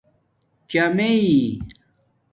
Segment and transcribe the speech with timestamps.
[0.69, 1.39] چامیئئ